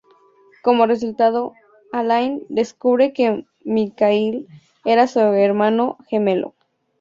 Como 0.63 0.87
resultado, 0.87 1.53
Alain 1.91 2.43
descubre 2.49 3.13
que 3.13 3.45
Mikhail 3.63 4.47
era 4.83 5.05
su 5.05 5.19
hermano 5.19 5.99
gemelo. 6.09 6.55